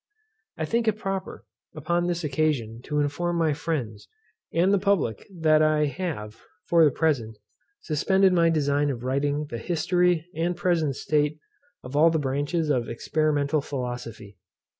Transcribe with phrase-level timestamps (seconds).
[0.57, 1.45] I think it proper,
[1.75, 4.07] upon this occasion, to inform my friends,
[4.51, 7.37] and the public, that I have, for the present,
[7.81, 11.37] suspended my design of writing the history and present state
[11.83, 14.37] of all the branches of experimental philosophy.